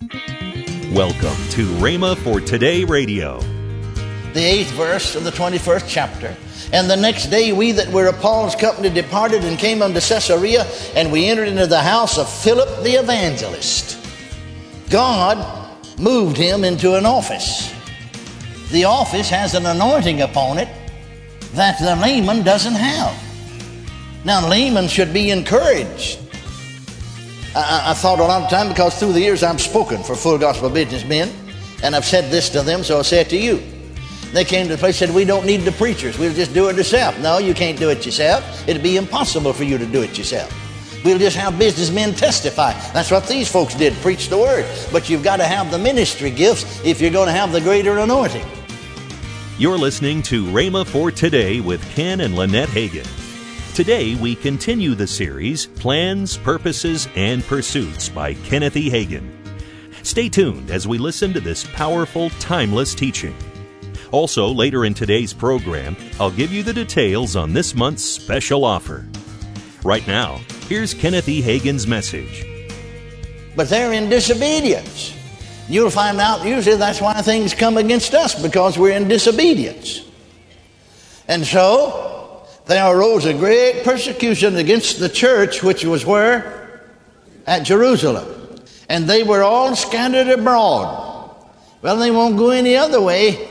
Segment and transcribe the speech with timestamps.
[0.00, 3.38] Welcome to Rhema for Today Radio.
[4.32, 6.34] the eighth verse of the 21st chapter.
[6.72, 10.66] And the next day we that were of Paul's company departed and came unto Caesarea,
[10.96, 13.98] and we entered into the house of Philip the evangelist.
[14.88, 15.36] God
[15.98, 17.70] moved him into an office.
[18.70, 20.68] The office has an anointing upon it
[21.52, 23.14] that the layman doesn't have.
[24.24, 26.20] Now, laymen should be encouraged.
[27.54, 30.38] I, I- thought a lot of time because through the years I've spoken for full
[30.38, 31.30] gospel businessmen,
[31.82, 33.62] and I've said this to them, so I'll say it to you.
[34.32, 36.16] They came to the place and said, We don't need the preachers.
[36.18, 37.18] We'll just do it ourselves.
[37.20, 38.68] No, you can't do it yourself.
[38.68, 40.54] It'd be impossible for you to do it yourself.
[41.04, 42.72] We'll just have businessmen testify.
[42.92, 44.66] That's what these folks did, preach the word.
[44.92, 47.98] But you've got to have the ministry gifts if you're going to have the greater
[47.98, 48.44] anointing.
[49.58, 53.06] You're listening to Rhema for Today with Ken and Lynette Hagin.
[53.80, 58.90] Today we continue the series Plans, Purposes, and Pursuits by Kenneth E.
[58.90, 59.30] Hagin.
[60.02, 63.34] Stay tuned as we listen to this powerful, timeless teaching.
[64.10, 69.08] Also, later in today's program, I'll give you the details on this month's special offer.
[69.82, 71.40] Right now, here's Kenneth E.
[71.40, 72.44] Hagin's message.
[73.56, 75.16] But they're in disobedience.
[75.70, 80.04] You'll find out usually that's why things come against us because we're in disobedience.
[81.28, 82.19] And so
[82.66, 86.82] there arose a great persecution against the church, which was where?
[87.46, 88.26] At Jerusalem.
[88.88, 91.36] And they were all scattered abroad.
[91.82, 93.48] Well, they won't go any other way.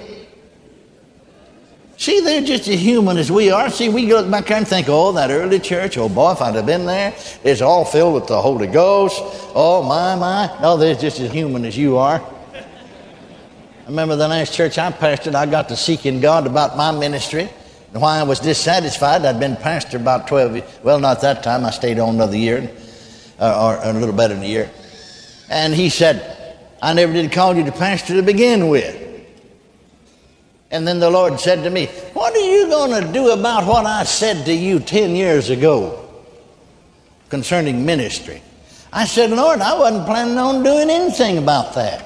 [1.97, 3.69] See, they're just as human as we are.
[3.69, 6.55] See, we look back there and think, oh, that early church, oh boy, if I'd
[6.55, 7.13] have been there,
[7.44, 9.19] it's all filled with the Holy Ghost.
[9.53, 10.61] Oh, my, my.
[10.61, 12.21] No, they're just as human as you are.
[12.55, 17.49] I remember the last church I pastored, I got to seeking God about my ministry.
[17.91, 20.79] Why I was dissatisfied, I'd been pastor about 12 years.
[20.83, 21.65] Well, not that time.
[21.65, 22.69] I stayed on another year,
[23.39, 24.69] uh, or a little better than a year.
[25.49, 29.07] And he said, I never did call you to pastor to begin with.
[30.71, 33.87] And then the Lord said to me, What are you going to do about what
[33.87, 36.07] I said to you 10 years ago
[37.29, 38.44] concerning ministry?
[38.94, 42.05] I said, Lord, I wasn't planning on doing anything about that.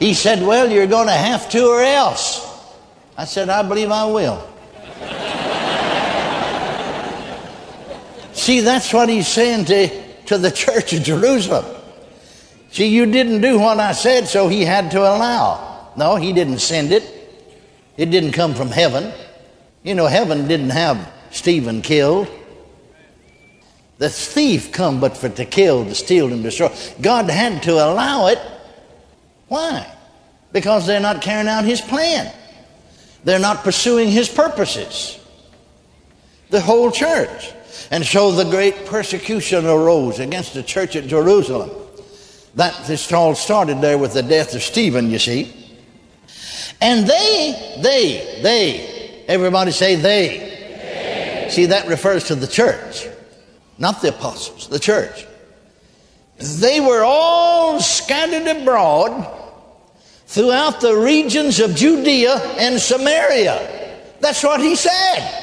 [0.00, 2.44] He said, Well, you're going to have to or else.
[3.16, 4.44] I said, I believe I will.
[8.48, 9.88] See, that's what he's saying to,
[10.24, 11.66] to the church of Jerusalem.
[12.70, 15.92] See, you didn't do what I said, so he had to allow.
[15.98, 17.02] No, he didn't send it.
[17.98, 19.12] It didn't come from heaven.
[19.82, 22.26] You know, heaven didn't have Stephen killed.
[23.98, 26.74] The thief come but for to kill, to steal, and destroy.
[27.02, 28.38] God had to allow it.
[29.48, 29.86] Why?
[30.52, 32.34] Because they're not carrying out his plan.
[33.24, 35.22] They're not pursuing his purposes.
[36.48, 37.52] The whole church.
[37.90, 41.70] And so the great persecution arose against the church at Jerusalem.
[42.54, 45.54] That this all started there with the death of Stephen, you see.
[46.80, 51.48] And they, they, they, everybody say they.
[51.50, 53.06] See, that refers to the church,
[53.78, 55.26] not the apostles, the church.
[56.36, 59.34] They were all scattered abroad
[60.26, 63.96] throughout the regions of Judea and Samaria.
[64.20, 65.37] That's what he said.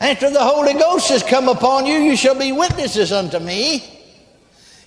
[0.00, 3.82] After the Holy Ghost has come upon you, you shall be witnesses unto me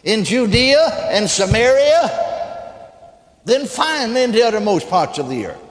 [0.03, 2.29] in Judea and Samaria
[3.45, 5.61] then finally in the uttermost parts of the earth.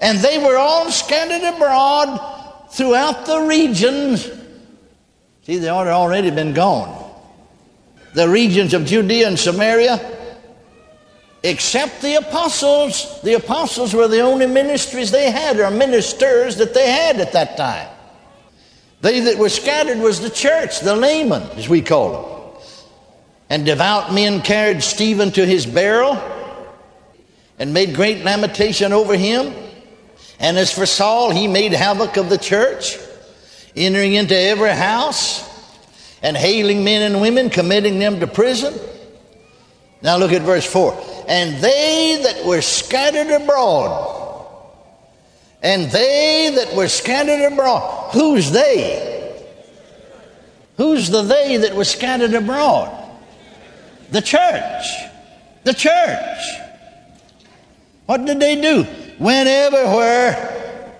[0.00, 4.30] And they were all scattered abroad throughout the regions.
[5.44, 7.04] See, they ought already been gone.
[8.14, 10.17] The regions of Judea and Samaria,
[11.42, 13.20] except the apostles.
[13.22, 17.56] The apostles were the only ministries they had, or ministers that they had at that
[17.56, 17.88] time.
[19.00, 22.62] They that were scattered was the church, the laymen, as we call them.
[23.50, 26.20] And devout men carried Stephen to his burial
[27.58, 29.54] and made great lamentation over him.
[30.40, 32.98] And as for Saul, he made havoc of the church,
[33.74, 35.48] entering into every house
[36.22, 38.74] and hailing men and women, committing them to prison.
[40.02, 41.24] Now look at verse 4.
[41.28, 44.16] And they that were scattered abroad,
[45.62, 49.14] and they that were scattered abroad, who's they?
[50.76, 52.94] Who's the they that were scattered abroad?
[54.10, 54.84] The church.
[55.64, 56.38] The church.
[58.06, 58.86] What did they do?
[59.18, 60.94] Went everywhere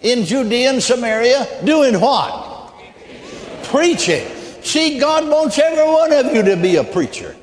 [0.00, 2.72] in Judea and Samaria doing what?
[3.64, 4.26] Preaching.
[4.62, 7.36] See, God wants every one of you to be a preacher.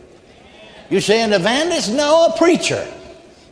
[0.90, 1.92] You say an evangelist?
[1.94, 2.86] No, a preacher.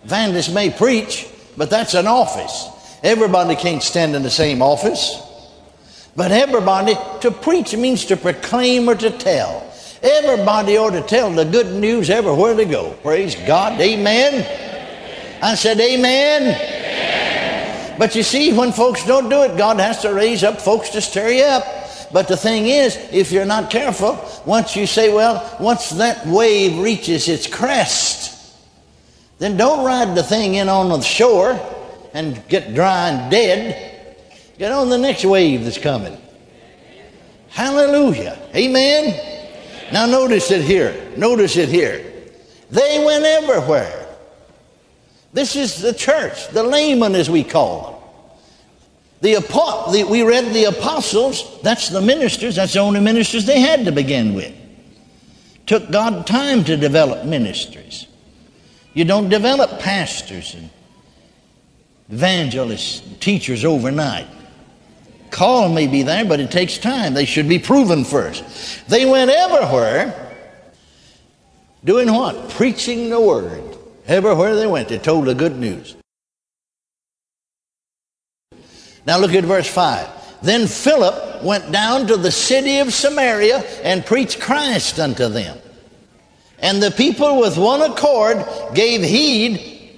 [0.04, 2.70] Evangelist may preach, but that's an office.
[3.04, 5.22] Everybody can't stand in the same office.
[6.16, 9.64] But everybody, to preach means to proclaim or to tell.
[10.02, 12.94] Everybody ought to tell the good news everywhere they go.
[13.04, 13.80] Praise God.
[13.80, 14.46] Amen.
[15.44, 16.42] I said, Amen.
[16.42, 17.96] Amen.
[18.00, 21.02] But you see, when folks don't do it, God has to raise up folks to
[21.02, 21.77] stir you up.
[22.12, 26.80] But the thing is, if you're not careful, once you say, well, once that wave
[26.80, 28.56] reaches its crest,
[29.40, 31.60] then don't ride the thing in on the shore
[32.14, 34.16] and get dry and dead.
[34.58, 36.18] Get on the next wave that's coming.
[37.50, 38.40] Hallelujah.
[38.56, 39.38] Amen.
[39.92, 41.12] Now notice it here.
[41.18, 42.04] Notice it here.
[42.70, 44.08] They went everywhere.
[45.34, 47.97] This is the church, the layman as we call them.
[49.22, 53.86] The, the, we read the apostles, that's the ministers, that's the only ministers they had
[53.86, 54.54] to begin with.
[55.66, 58.08] Took God time to develop ministries.
[58.94, 60.70] You don't develop pastors and
[62.10, 64.28] evangelists, and teachers overnight.
[65.30, 67.14] Call may be there, but it takes time.
[67.14, 68.88] They should be proven first.
[68.88, 70.36] They went everywhere
[71.84, 72.50] doing what?
[72.50, 73.78] Preaching the word.
[74.08, 75.96] Everywhere they went, they told the good news.
[79.08, 80.42] Now look at verse 5.
[80.44, 85.58] Then Philip went down to the city of Samaria and preached Christ unto them.
[86.60, 89.96] And the people with one accord gave heed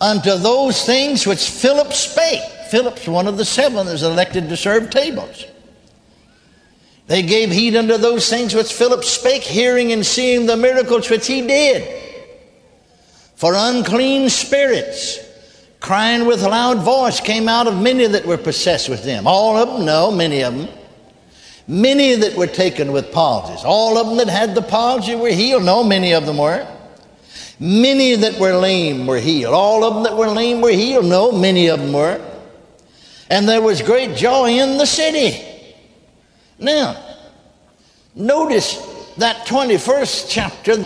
[0.00, 2.42] unto those things which Philip spake.
[2.70, 5.44] Philip's one of the seven that was elected to serve tables.
[7.08, 11.26] They gave heed unto those things which Philip spake, hearing and seeing the miracles which
[11.26, 12.02] he did.
[13.34, 15.25] For unclean spirits,
[15.86, 19.24] crying with a loud voice, came out of many that were possessed with them.
[19.24, 19.86] All of them?
[19.86, 20.68] No, many of them.
[21.68, 23.62] Many that were taken with palsies.
[23.64, 25.62] All of them that had the palsy were healed.
[25.62, 26.66] No, many of them were.
[27.60, 29.54] Many that were lame were healed.
[29.54, 31.04] All of them that were lame were healed.
[31.04, 32.20] No, many of them were.
[33.30, 35.40] And there was great joy in the city.
[36.58, 37.00] Now,
[38.12, 38.74] notice
[39.18, 40.84] that 21st chapter.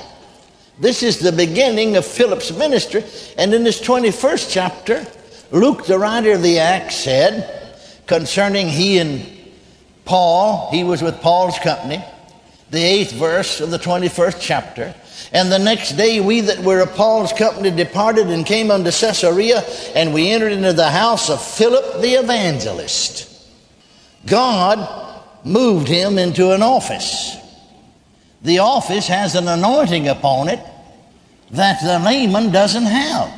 [0.79, 3.05] This is the beginning of Philip's ministry.
[3.37, 5.07] And in this 21st chapter,
[5.51, 7.57] Luke, the writer of the Acts, said
[8.07, 9.27] concerning he and
[10.05, 12.03] Paul, he was with Paul's company,
[12.71, 14.95] the eighth verse of the 21st chapter.
[15.33, 19.63] And the next day, we that were of Paul's company departed and came unto Caesarea,
[19.95, 23.29] and we entered into the house of Philip the evangelist.
[24.27, 27.37] God moved him into an office.
[28.43, 30.61] The office has an anointing upon it
[31.51, 33.33] that the layman doesn't have.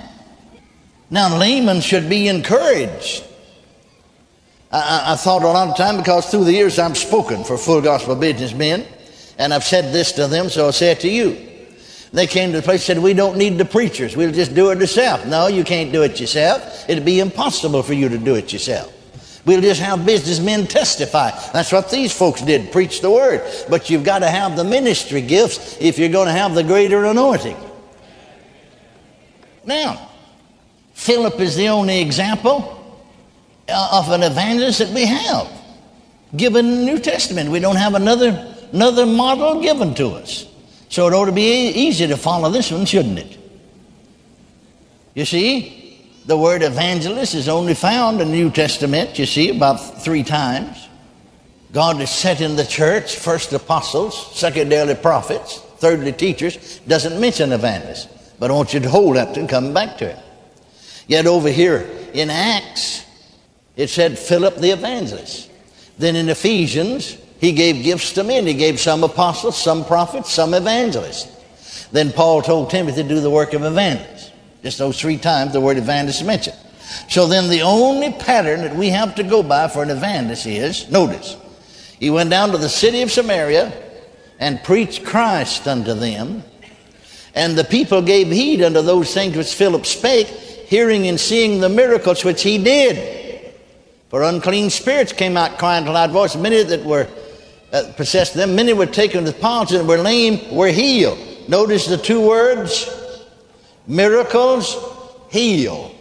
[1.11, 3.25] Now, laymen should be encouraged.
[4.71, 7.83] I, I, thought a lot of time because through the years I've spoken for full
[7.83, 8.87] gospel businessmen,
[9.39, 11.37] and I've said this to them, so I'll say it to you.
[12.13, 14.17] They came to the place and said, We don't need the preachers.
[14.17, 15.27] We'll just do it ourselves.
[15.27, 16.89] No, you can't do it yourself.
[16.89, 18.93] It'd be impossible for you to do it yourself.
[19.44, 21.31] We'll just have businessmen testify.
[21.53, 23.43] That's what these folks did, preach the word.
[23.69, 27.05] But you've got to have the ministry gifts if you're going to have the greater
[27.05, 27.56] anointing.
[29.65, 30.11] Now,
[30.94, 32.79] Philip is the only example
[33.69, 35.50] uh, of an evangelist that we have
[36.37, 37.50] given in the New Testament.
[37.50, 40.47] We don't have another, another model given to us.
[40.89, 43.39] So it ought to be easy to follow this one, shouldn't it?
[45.15, 45.81] You see,
[46.27, 50.89] the word evangelist is only found in the New Testament, you see, about three times.
[51.73, 58.07] God has set in the church first apostles, secondarily prophets, thirdly teachers, doesn't mention evangelists.
[58.39, 60.19] But I want you to hold that and come back to it.
[61.06, 63.05] Yet over here in Acts,
[63.77, 65.51] it said Philip the evangelist.
[65.99, 68.46] Then in Ephesians, he gave gifts to men.
[68.46, 71.89] He gave some apostles, some prophets, some evangelists.
[71.91, 74.21] Then Paul told Timothy to do the work of evangelist.
[74.63, 76.57] Just those three times the word evangelist is mentioned.
[77.09, 80.91] So then the only pattern that we have to go by for an evangelist is,
[80.91, 81.37] notice,
[81.99, 83.73] he went down to the city of Samaria
[84.39, 86.43] and preached Christ unto them.
[87.35, 91.69] And the people gave heed unto those things which Philip spake, hearing and seeing the
[91.69, 93.55] miracles which he did.
[94.11, 97.09] For unclean spirits came out crying with loud voice, many that were
[97.73, 98.55] uh, possessed them.
[98.55, 101.19] Many were taken with palsy and were lame, were healed.
[101.49, 103.02] Notice the two words
[103.86, 104.77] miracles,
[105.31, 105.94] heal.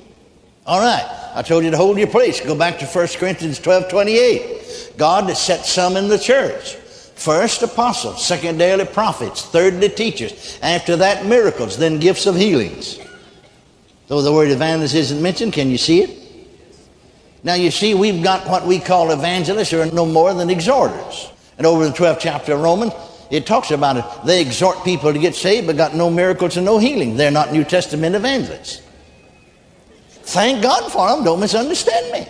[0.66, 1.18] All right.
[1.34, 2.42] I told you to hold your place.
[2.42, 4.94] Go back to 1 Corinthians 12 28.
[4.98, 6.76] God has set some in the church.
[6.76, 8.26] First, apostles.
[8.26, 9.46] Secondarily, prophets.
[9.46, 10.60] Thirdly, teachers.
[10.62, 11.78] After that, miracles.
[11.78, 13.00] Then, gifts of healings.
[14.08, 16.18] Though the word evangelist isn't mentioned, can you see it?
[17.44, 21.32] Now, you see, we've got what we call evangelists, who are no more than exhorters.
[21.58, 22.94] And over the 12th chapter of Romans,
[23.32, 24.06] it talks about it.
[24.26, 27.16] They exhort people to get saved, but got no miracles and no healing.
[27.16, 28.82] They're not New Testament evangelists.
[30.10, 31.24] Thank God for them.
[31.24, 32.28] Don't misunderstand me.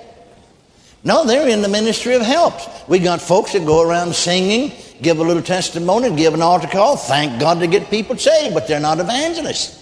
[1.04, 2.68] No, they're in the ministry of helps.
[2.88, 6.96] We got folks that go around singing, give a little testimony, give an altar call.
[6.96, 9.80] Thank God to get people saved, but they're not evangelists.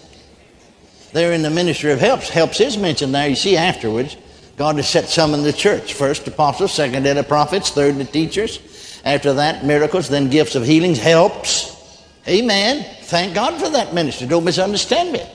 [1.12, 2.30] They're in the ministry of helps.
[2.30, 3.28] Helps is mentioned there.
[3.28, 4.16] You see afterwards,
[4.56, 5.94] God has set some in the church.
[5.94, 8.60] First apostles, second the prophets, third the teachers.
[9.06, 12.04] After that, miracles, then gifts of healings, helps.
[12.28, 12.86] Amen.
[13.04, 14.28] Thank God for that ministry.
[14.28, 15.26] Don't misunderstand me.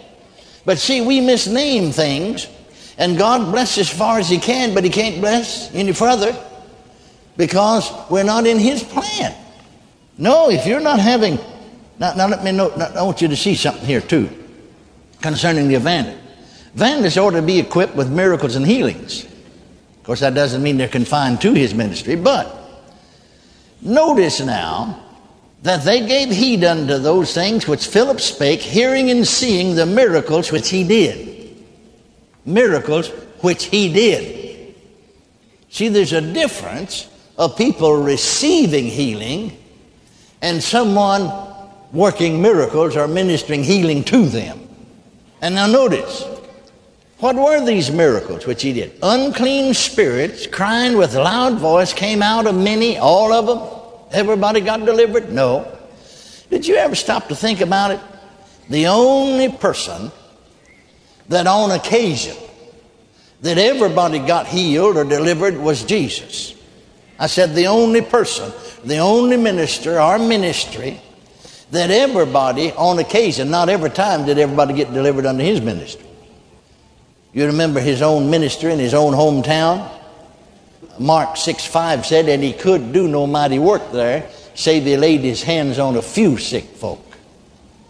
[0.65, 2.47] But see, we misname things,
[2.99, 6.37] and God bless as far as He can, but He can't bless any further
[7.37, 9.35] because we're not in His plan.
[10.17, 11.39] No, if you're not having,
[11.99, 14.31] now, now let me know, now, I want you to see something here too
[15.21, 16.21] concerning the evangelist.
[16.75, 19.25] Evangelists ought to be equipped with miracles and healings.
[19.25, 22.64] Of course, that doesn't mean they're confined to his ministry, but
[23.85, 25.01] notice now
[25.63, 30.53] that they gave heed unto those things which Philip spake, hearing and seeing the miracles
[30.53, 31.57] which he did.
[32.45, 33.09] Miracles
[33.41, 34.75] which he did.
[35.71, 39.57] See, there's a difference of people receiving healing
[40.43, 41.33] and someone
[41.93, 44.61] working miracles or ministering healing to them.
[45.41, 46.25] And now notice,
[47.19, 48.99] what were these miracles which he did?
[49.03, 53.74] Unclean spirits, crying with loud voice, came out of many, all of them.
[54.15, 55.33] Everybody got delivered?
[55.33, 55.71] No.
[56.49, 58.01] Did you ever stop to think about it?
[58.71, 60.13] The only person
[61.29, 62.37] that on occasion
[63.41, 66.55] that everybody got healed or delivered was Jesus.
[67.19, 68.53] I said the only person,
[68.85, 71.01] the only minister or ministry
[71.71, 76.07] that everybody, on occasion, not every time did everybody get delivered under his ministry.
[77.33, 79.91] You remember his own ministry in his own hometown?
[80.99, 85.21] Mark 6 5 said, and he could do no mighty work there, save he laid
[85.21, 87.01] his hands on a few sick folk.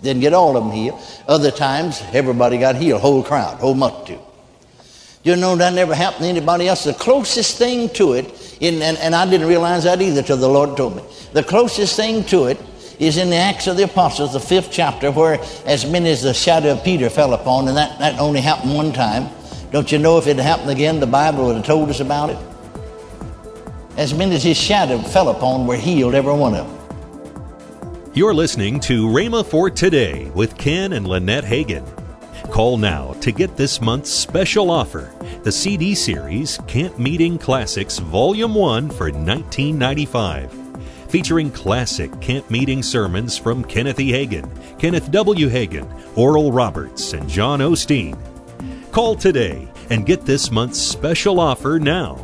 [0.02, 1.00] Didn't get all of them healed.
[1.26, 4.20] Other times, everybody got healed, whole crowd, whole multitude.
[5.22, 6.84] You know, that never happened to anybody else.
[6.84, 10.48] The closest thing to it, in, and, and I didn't realize that either till the
[10.48, 11.02] Lord told me.
[11.32, 12.60] The closest thing to it
[12.98, 16.34] is in the Acts of the Apostles, the fifth chapter, where as many as the
[16.34, 19.30] shadow of Peter fell upon, and that, that only happened one time.
[19.72, 22.38] Don't you know if it happened again, the Bible would have told us about it?
[23.96, 28.12] As many as his shadow fell upon were healed, every one of them.
[28.12, 31.84] You're listening to Rhema for Today with Ken and Lynette Hagin.
[32.50, 35.12] Call now to get this month's special offer
[35.44, 40.64] the CD series Camp Meeting Classics Volume 1 for 1995
[41.08, 44.10] featuring classic camp meeting sermons from Kenneth E.
[44.10, 45.48] Hagin, Kenneth W.
[45.48, 48.18] Hagin, Oral Roberts, and John Osteen.
[48.90, 52.23] Call today and get this month's special offer now.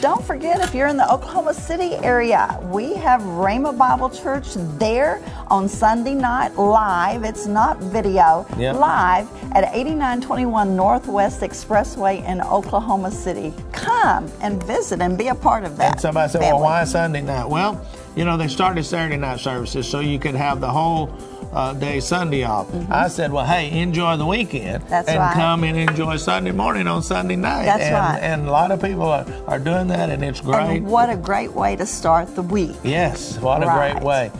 [0.00, 4.48] Don't forget, if you're in the Oklahoma City area, we have Rhema Bible Church
[4.78, 7.24] there on Sunday night live.
[7.24, 13.54] It's not video, live at 8921 Northwest Expressway in Oklahoma City.
[13.72, 15.92] Come and visit and be a part of that.
[15.92, 16.52] And somebody said, family.
[16.56, 17.48] well, why Sunday night?
[17.48, 17.82] Well,
[18.14, 21.06] you know, they started Saturday night services so you could have the whole
[21.52, 22.68] uh, day Sunday off.
[22.68, 22.92] Mm-hmm.
[22.92, 25.34] I said, well, hey, enjoy the weekend That's and right.
[25.34, 27.64] come and enjoy Sunday morning on Sunday night.
[27.64, 28.18] That's and, right.
[28.20, 30.78] And a lot of people are, are doing that, and it's great.
[30.78, 32.76] And what a great way to start the week.
[32.82, 33.92] Yes, what a right.
[33.92, 34.32] great way.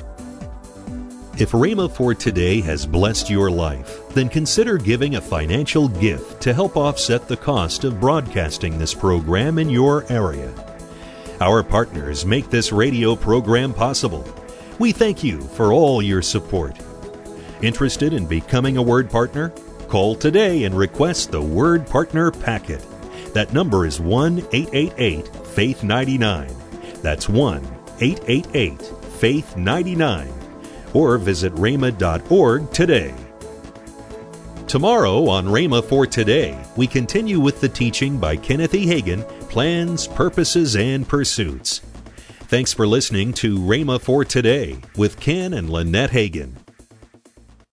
[1.39, 6.55] If Rhema for today has blessed your life, then consider giving a financial gift to
[6.55, 10.51] help offset the cost of broadcasting this program in your area.
[11.43, 14.25] Our partners make this radio program possible.
[14.79, 16.79] We thank you for all your support.
[17.63, 19.49] Interested in becoming a Word Partner?
[19.89, 22.85] Call today and request the Word Partner Packet.
[23.33, 26.55] That number is 1 888 Faith 99.
[27.03, 27.65] That's 1
[28.01, 28.83] 888
[29.19, 30.33] Faith 99.
[30.93, 33.15] Or visit rhema.org today.
[34.67, 38.85] Tomorrow on Rhema for Today, we continue with the teaching by Kenneth E.
[38.85, 41.81] Hagin Plans, Purposes, and Pursuits.
[42.49, 46.66] Thanks for listening to Rhema for Today with Ken and Lynette Hagin.